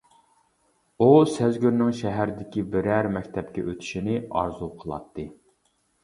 [1.01, 5.27] ئۇ سەزگۈرنىڭ شەھەردىكى بىرەر مەكتەپكە ئۆتۈشىنى ئارزۇ قىلاتتى.